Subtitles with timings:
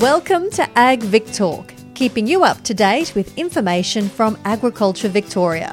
[0.00, 5.72] Welcome to Ag Vic Talk, keeping you up to date with information from Agriculture Victoria.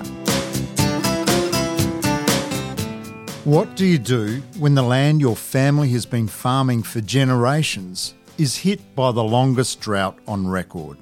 [3.46, 8.58] What do you do when the land your family has been farming for generations is
[8.58, 10.98] hit by the longest drought on record?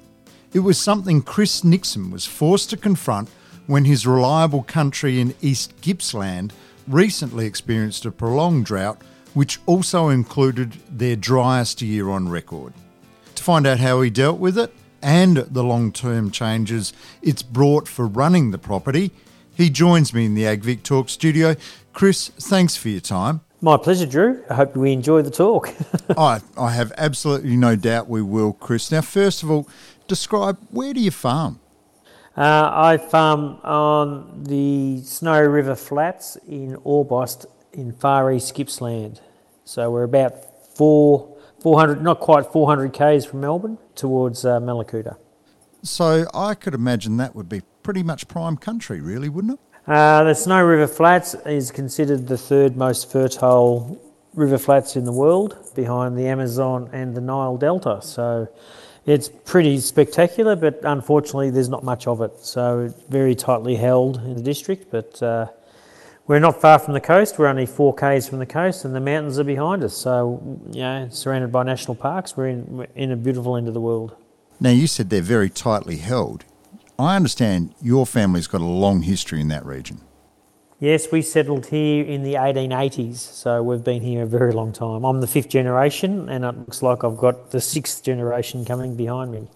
[0.52, 3.28] It was something Chris Nixon was forced to confront
[3.66, 6.52] when his reliable country in East Gippsland
[6.86, 9.02] recently experienced a prolonged drought,
[9.34, 12.72] which also included their driest year on record.
[13.36, 14.72] To find out how he dealt with it
[15.02, 19.12] and the long term changes it's brought for running the property,
[19.54, 21.54] he joins me in the AgVic Talk studio.
[21.92, 23.40] Chris, thanks for your time.
[23.60, 24.44] My pleasure, Drew.
[24.50, 25.68] I hope we enjoy the talk.
[26.18, 28.90] I, I have absolutely no doubt we will, Chris.
[28.90, 29.68] Now, first of all,
[30.08, 31.60] describe where do you farm?
[32.36, 39.20] Uh, I farm on the Snow River Flats in Orbost in far east Gippsland.
[39.64, 41.35] So we're about four,
[41.66, 45.16] 400, not quite 400 k's from Melbourne towards uh, Mallacoota.
[45.82, 49.90] So I could imagine that would be pretty much prime country, really, wouldn't it?
[49.90, 54.00] Uh, the Snow River Flats is considered the third most fertile
[54.34, 57.98] river flats in the world, behind the Amazon and the Nile Delta.
[58.00, 58.46] So
[59.04, 62.38] it's pretty spectacular, but unfortunately, there's not much of it.
[62.44, 65.48] So it's very tightly held in the district, but uh,
[66.26, 67.38] we're not far from the coast.
[67.38, 69.96] We're only four k's from the coast, and the mountains are behind us.
[69.96, 73.74] So, you know, surrounded by national parks, we're in, we're in a beautiful end of
[73.74, 74.16] the world.
[74.58, 76.44] Now, you said they're very tightly held.
[76.98, 80.00] I understand your family's got a long history in that region.
[80.78, 85.04] Yes, we settled here in the 1880s, so we've been here a very long time.
[85.04, 89.32] I'm the fifth generation, and it looks like I've got the sixth generation coming behind
[89.32, 89.48] me.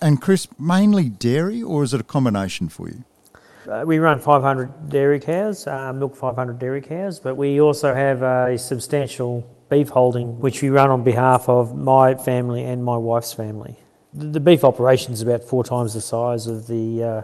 [0.00, 3.04] And Chris, mainly dairy, or is it a combination for you?
[3.68, 8.22] Uh, we run 500 dairy cows, uh, milk 500 dairy cows, but we also have
[8.22, 13.32] a substantial beef holding, which we run on behalf of my family and my wife's
[13.32, 13.76] family.
[14.14, 17.22] The, the beef operation is about four times the size of the, uh,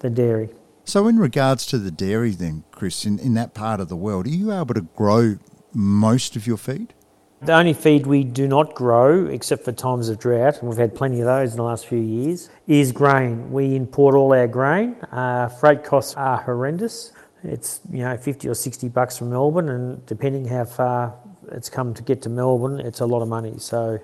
[0.00, 0.50] the dairy.
[0.84, 4.26] So, in regards to the dairy, then, Chris, in, in that part of the world,
[4.26, 5.38] are you able to grow
[5.72, 6.92] most of your feed?
[7.44, 10.94] The only feed we do not grow, except for times of drought, and we've had
[10.94, 13.52] plenty of those in the last few years, is grain.
[13.52, 14.96] We import all our grain.
[15.12, 17.12] Uh, freight costs are horrendous.
[17.42, 21.16] It's you know 50 or 60 bucks from Melbourne, and depending how far
[21.52, 23.58] it's come to get to Melbourne, it's a lot of money.
[23.58, 23.98] So,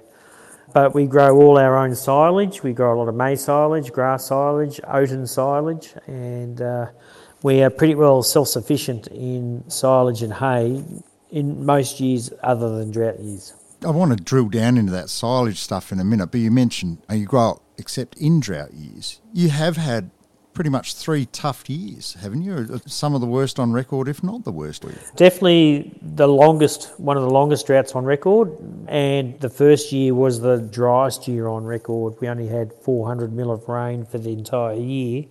[0.74, 2.62] but we grow all our own silage.
[2.62, 6.88] We grow a lot of maize silage, grass silage, oaten silage, and uh,
[7.42, 10.84] we are pretty well self-sufficient in silage and hay
[11.30, 13.54] in most years other than drought years.
[13.84, 16.98] I want to drill down into that silage stuff in a minute, but you mentioned
[17.10, 19.20] uh, you grow except in drought years.
[19.32, 20.10] You have had
[20.52, 22.80] pretty much three tough years, haven't you?
[22.84, 24.84] Some of the worst on record, if not the worst.
[25.16, 28.54] Definitely the longest, one of the longest droughts on record,
[28.88, 32.14] and the first year was the driest year on record.
[32.20, 35.24] We only had 400 mil of rain for the entire year.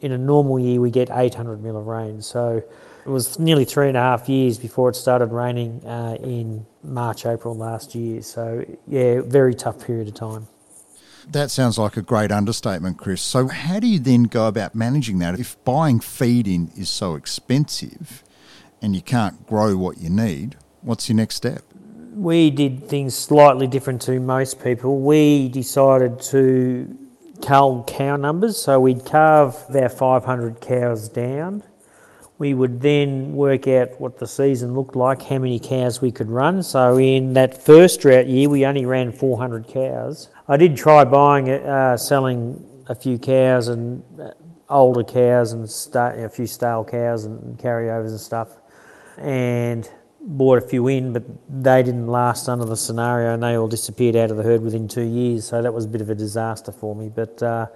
[0.00, 2.22] In a normal year, we get 800 mil of rain.
[2.22, 2.62] So
[3.04, 7.26] it was nearly three and a half years before it started raining uh, in March,
[7.26, 8.22] April last year.
[8.22, 10.48] So, yeah, very tough period of time.
[11.28, 13.22] That sounds like a great understatement, Chris.
[13.22, 15.38] So, how do you then go about managing that?
[15.38, 18.22] If buying feed in is so expensive
[18.80, 21.62] and you can't grow what you need, what's your next step?
[22.14, 25.00] We did things slightly different to most people.
[25.00, 26.98] We decided to
[27.40, 31.62] cull cow numbers, so we'd carve our 500 cows down.
[32.38, 36.28] We would then work out what the season looked like, how many cows we could
[36.28, 36.62] run.
[36.62, 40.28] So in that first drought year, we only ran 400 cows.
[40.48, 44.30] I did try buying, uh, selling a few cows and uh,
[44.68, 48.48] older cows and a few stale cows and carryovers and stuff,
[49.18, 49.88] and
[50.20, 54.16] bought a few in, but they didn't last under the scenario, and they all disappeared
[54.16, 55.46] out of the herd within two years.
[55.46, 57.08] So that was a bit of a disaster for me.
[57.08, 57.66] But uh,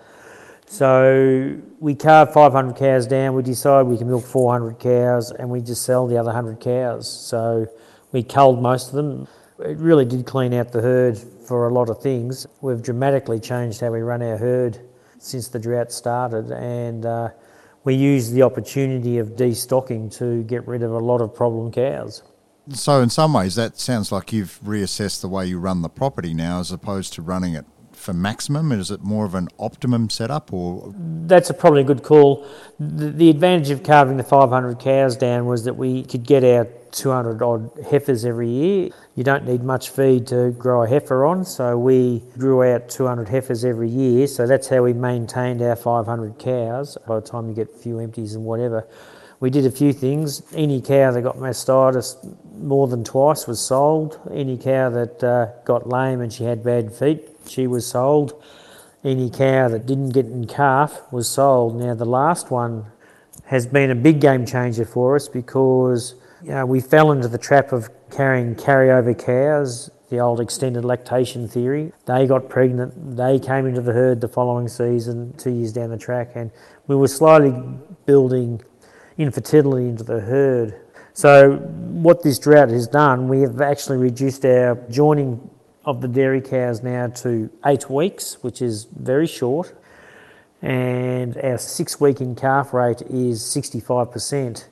[0.66, 3.34] so we carved 500 cows down.
[3.34, 7.10] We decided we can milk 400 cows, and we just sell the other 100 cows.
[7.10, 7.66] So
[8.12, 9.28] we culled most of them.
[9.60, 12.46] It really did clean out the herd for a lot of things.
[12.60, 14.80] We've dramatically changed how we run our herd
[15.18, 17.30] since the drought started, and uh,
[17.84, 22.22] we used the opportunity of destocking to get rid of a lot of problem cows.
[22.70, 26.34] So, in some ways, that sounds like you've reassessed the way you run the property
[26.34, 27.64] now as opposed to running it
[28.06, 28.72] for maximum?
[28.72, 30.94] Is it more of an optimum setup or?
[30.96, 32.46] That's a probably a good call.
[32.78, 36.68] The, the advantage of carving the 500 cows down was that we could get our
[36.92, 38.90] 200 odd heifers every year.
[39.16, 43.28] You don't need much feed to grow a heifer on, so we grew out 200
[43.28, 44.28] heifers every year.
[44.28, 46.96] So that's how we maintained our 500 cows.
[47.08, 48.86] By the time you get a few empties and whatever,
[49.40, 50.42] we did a few things.
[50.54, 52.16] Any cow that got mastitis
[52.56, 54.20] more than twice was sold.
[54.32, 58.42] Any cow that uh, got lame and she had bad feet she was sold.
[59.04, 61.78] Any cow that didn't get in calf was sold.
[61.78, 62.86] Now, the last one
[63.46, 67.38] has been a big game changer for us because you know, we fell into the
[67.38, 71.92] trap of carrying carryover cows, the old extended lactation theory.
[72.04, 75.98] They got pregnant, they came into the herd the following season, two years down the
[75.98, 76.50] track, and
[76.86, 77.54] we were slowly
[78.04, 78.62] building
[79.18, 80.80] infertility into the herd.
[81.14, 85.50] So, what this drought has done, we have actually reduced our joining
[85.86, 89.72] of the dairy cows now to eight weeks, which is very short,
[90.60, 94.66] and our six week in calf rate is 65%.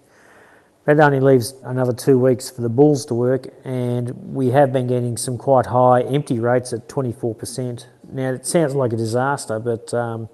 [0.87, 4.89] That only leaves another two weeks for the bulls to work, and we have been
[4.89, 7.87] getting some quite high empty rates at 24%.
[8.13, 10.29] Now, it sounds like a disaster, but um,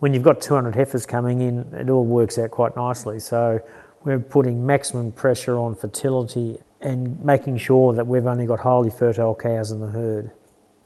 [0.00, 3.20] when you've got 200 heifers coming in, it all works out quite nicely.
[3.20, 3.60] So,
[4.02, 9.34] we're putting maximum pressure on fertility and making sure that we've only got highly fertile
[9.34, 10.30] cows in the herd.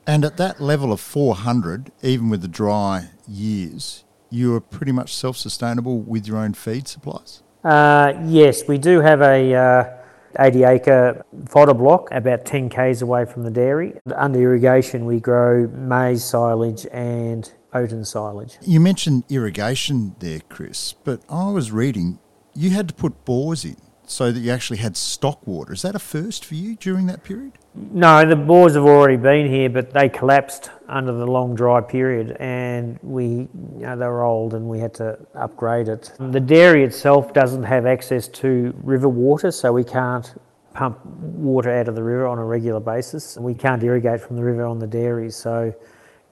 [0.06, 5.14] And at that level of 400, even with the dry years, you are pretty much
[5.14, 7.42] self sustainable with your own feed supplies?
[7.64, 9.96] Uh, yes, we do have a uh,
[10.38, 13.94] 80 acre fodder block about 10 k's away from the dairy.
[14.14, 18.58] Under irrigation, we grow maize silage and oaten silage.
[18.62, 22.18] You mentioned irrigation there, Chris, but I was reading
[22.54, 23.76] you had to put bores in
[24.08, 25.72] so that you actually had stock water.
[25.72, 27.52] Is that a first for you during that period?
[27.74, 32.36] No, the bores have already been here, but they collapsed under the long dry period,
[32.40, 33.48] and we, you
[33.80, 36.12] know, they were old, and we had to upgrade it.
[36.18, 40.34] The dairy itself doesn't have access to river water, so we can't
[40.72, 43.36] pump water out of the river on a regular basis.
[43.36, 45.74] We can't irrigate from the river on the dairy, so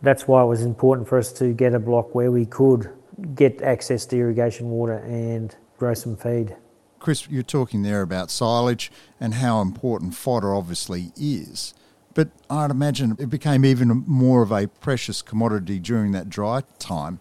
[0.02, 2.90] that's why it was important for us to get a block where we could
[3.34, 6.56] get access to irrigation water and grow some feed.
[6.98, 8.90] Chris, you're talking there about silage
[9.20, 11.75] and how important fodder obviously is.
[12.14, 17.20] But I'd imagine it became even more of a precious commodity during that dry time.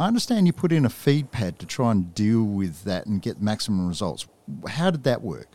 [0.00, 3.20] I understand you put in a feed pad to try and deal with that and
[3.20, 4.26] get maximum results.
[4.68, 5.48] How did that work?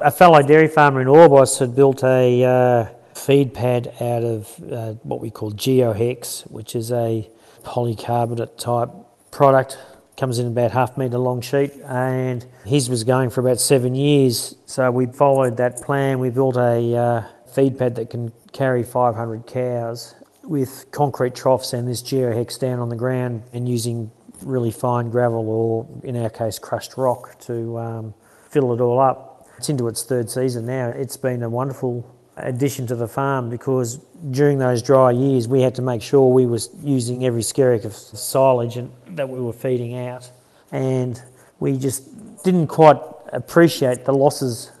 [0.00, 4.92] A fellow dairy farmer in Orbost had built a uh, feed pad out of uh,
[5.02, 7.28] what we call GeoHex, which is a
[7.62, 8.90] polycarbonate type
[9.30, 9.78] product
[10.16, 14.54] comes in about half metre long sheet, and his was going for about seven years.
[14.66, 16.18] So we followed that plan.
[16.18, 17.22] We built a uh,
[17.54, 22.88] feed pad that can carry 500 cows with concrete troughs and this geohex down on
[22.88, 24.10] the ground and using
[24.42, 28.14] really fine gravel or, in our case, crushed rock to um,
[28.50, 29.46] fill it all up.
[29.58, 30.88] It's into its third season now.
[30.88, 32.04] It's been a wonderful
[32.36, 33.98] addition to the farm because
[34.30, 37.92] during those dry years we had to make sure we was using every skerrick of
[37.92, 40.30] silage and, that we were feeding out
[40.70, 41.22] and
[41.60, 42.96] we just didn't quite
[43.32, 44.72] appreciate the losses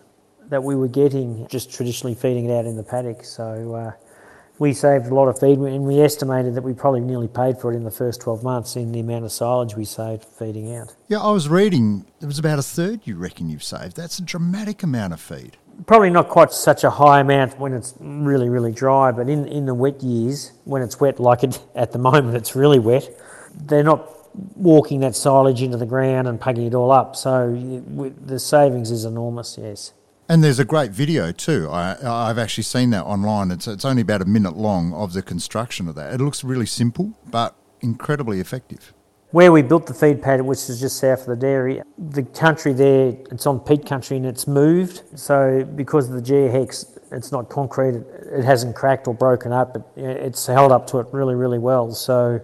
[0.48, 3.92] that we were getting just traditionally feeding it out in the paddock so uh,
[4.58, 7.72] we saved a lot of feed and we estimated that we probably nearly paid for
[7.72, 10.94] it in the first 12 months in the amount of silage we saved feeding out.
[11.08, 13.96] Yeah, I was reading it was about a third you reckon you've saved.
[13.96, 17.94] That's a dramatic amount of feed probably not quite such a high amount when it's
[18.00, 21.92] really, really dry, but in, in the wet years, when it's wet, like it, at
[21.92, 23.08] the moment it's really wet,
[23.54, 24.08] they're not
[24.56, 27.16] walking that silage into the ground and packing it all up.
[27.16, 27.52] So
[28.24, 29.92] the savings is enormous, yes.
[30.28, 31.68] And there's a great video too.
[31.70, 33.50] I, I've actually seen that online.
[33.50, 36.14] It's, it's only about a minute long of the construction of that.
[36.14, 38.94] It looks really simple, but incredibly effective.
[39.32, 42.74] Where we built the feed pad, which is just south of the dairy, the country
[42.74, 45.02] there, it's on peat country and it's moved.
[45.18, 49.76] So because of the geohex, it's not concrete, it hasn't cracked or broken up.
[49.76, 51.92] It, it's held up to it really, really well.
[51.92, 52.40] So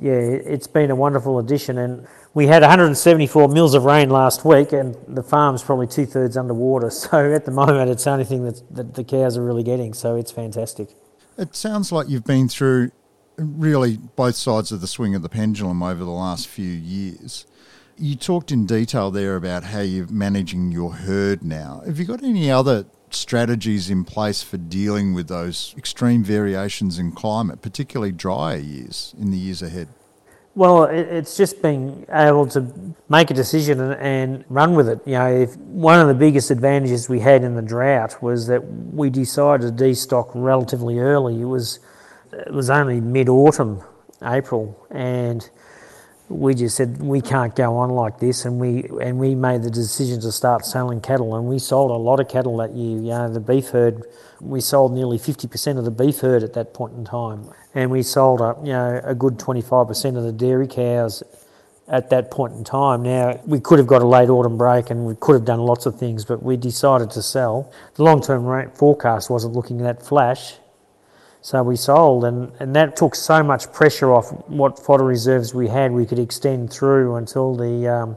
[0.00, 1.78] yeah, it's been a wonderful addition.
[1.78, 6.36] And we had 174 mils of rain last week, and the farm's probably two thirds
[6.36, 6.90] underwater.
[7.12, 9.92] So at the moment, it's the only thing that the cows are really getting.
[9.92, 10.88] So it's fantastic.
[11.36, 12.90] It sounds like you've been through
[13.42, 17.46] really both sides of the swing of the pendulum over the last few years.
[17.96, 21.82] You talked in detail there about how you're managing your herd now.
[21.86, 27.12] Have you got any other strategies in place for dealing with those extreme variations in
[27.12, 29.88] climate, particularly drier years in the years ahead?
[30.54, 35.00] Well, it's just being able to make a decision and run with it.
[35.06, 38.60] You know, if one of the biggest advantages we had in the drought was that
[38.62, 41.40] we decided to destock relatively early.
[41.40, 41.80] It was
[42.32, 43.82] it was only mid autumn,
[44.22, 45.48] April, and
[46.28, 49.70] we just said we can't go on like this, and we and we made the
[49.70, 52.96] decision to start selling cattle, and we sold a lot of cattle that year.
[52.98, 54.04] You know, the beef herd,
[54.40, 57.90] we sold nearly fifty percent of the beef herd at that point in time, and
[57.90, 61.22] we sold a you know a good twenty five percent of the dairy cows
[61.88, 63.02] at that point in time.
[63.02, 65.84] Now we could have got a late autumn break, and we could have done lots
[65.84, 67.70] of things, but we decided to sell.
[67.94, 70.54] The long term forecast wasn't looking that flash,
[71.44, 75.66] So we sold, and, and that took so much pressure off what fodder reserves we
[75.66, 75.90] had.
[75.90, 78.16] We could extend through until the um,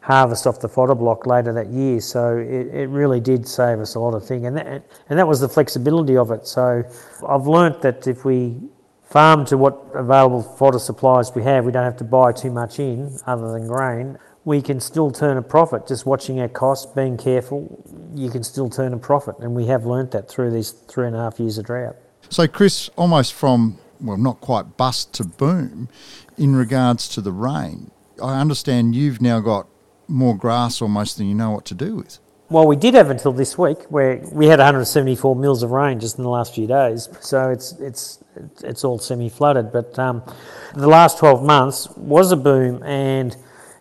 [0.00, 2.00] harvest off the fodder block later that year.
[2.00, 5.28] So it, it really did save us a lot of things, and that, and that
[5.28, 6.48] was the flexibility of it.
[6.48, 6.82] So
[7.28, 8.56] I've learnt that if we
[9.04, 12.80] farm to what available fodder supplies we have, we don't have to buy too much
[12.80, 14.18] in other than grain.
[14.44, 17.84] We can still turn a profit just watching our costs, being careful.
[18.16, 21.14] You can still turn a profit, and we have learnt that through these three and
[21.14, 21.94] a half years of drought.
[22.30, 25.88] So, Chris, almost from, well, not quite bust to boom
[26.36, 27.90] in regards to the rain,
[28.22, 29.66] I understand you've now got
[30.08, 32.18] more grass almost than you know what to do with.
[32.50, 36.16] Well, we did have until this week, where we had 174 mils of rain just
[36.16, 37.08] in the last few days.
[37.20, 38.24] So it's it's
[38.64, 39.70] it's all semi-flooded.
[39.70, 40.22] But um,
[40.74, 43.36] the last 12 months was a boom, and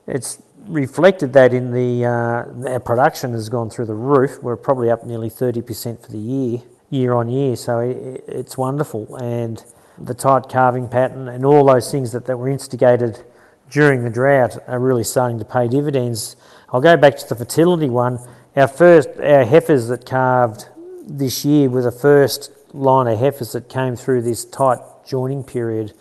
[0.05, 4.43] it's reflected that in the uh, our production has gone through the roof.
[4.43, 7.55] We're probably up nearly 30% for the year year on year.
[7.55, 9.15] So it, it's wonderful.
[9.17, 9.63] And
[9.97, 13.23] the tight calving pattern and all those things that, that were instigated
[13.69, 16.35] during the drought are really starting to pay dividends.
[16.69, 18.19] I'll go back to the fertility one.
[18.55, 20.67] Our first, our heifers that calved
[21.05, 25.93] this year were the first line of heifers that came through this tight joining period.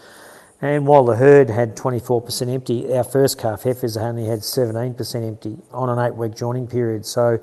[0.60, 5.58] And while the herd had 24% empty, our first calf heifers only had 17% empty
[5.70, 7.04] on an eight week joining period.
[7.04, 7.38] So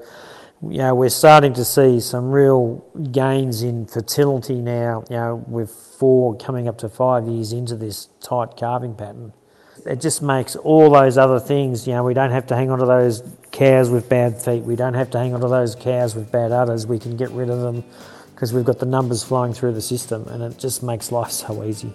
[0.70, 5.72] you know, we're starting to see some real gains in fertility now, you know, with
[5.72, 9.34] four coming up to five years into this tight calving pattern.
[9.86, 12.80] It just makes all those other things, you know, we don't have to hang on
[12.80, 16.16] to those cows with bad feet, we don't have to hang on to those cows
[16.16, 17.84] with bad udders, we can get rid of them
[18.34, 21.64] because we've got the numbers flowing through the system and it just makes life so
[21.64, 21.94] easy.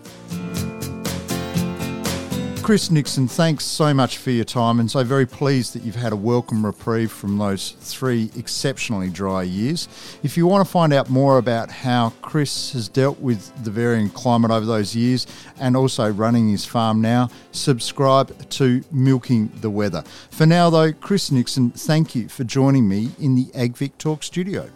[2.68, 6.12] Chris Nixon, thanks so much for your time and so very pleased that you've had
[6.12, 9.88] a welcome reprieve from those three exceptionally dry years.
[10.22, 14.10] If you want to find out more about how Chris has dealt with the varying
[14.10, 15.26] climate over those years
[15.58, 20.02] and also running his farm now, subscribe to Milking the Weather.
[20.30, 24.68] For now, though, Chris Nixon, thank you for joining me in the AgVic Talk studio.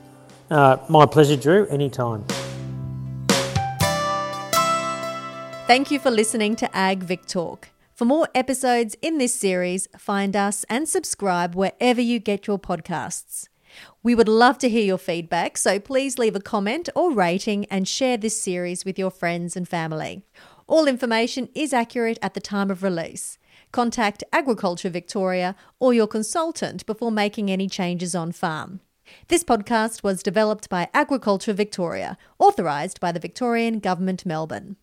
[0.51, 2.25] Uh, my pleasure, Drew, anytime.
[5.67, 7.69] Thank you for listening to AgVic Talk.
[8.03, 13.47] For more episodes in this series, find us and subscribe wherever you get your podcasts.
[14.03, 17.87] We would love to hear your feedback, so please leave a comment or rating and
[17.87, 20.25] share this series with your friends and family.
[20.67, 23.39] All information is accurate at the time of release.
[23.71, 28.81] Contact Agriculture Victoria or your consultant before making any changes on farm.
[29.29, 34.75] This podcast was developed by Agriculture Victoria, authorised by the Victorian Government Melbourne.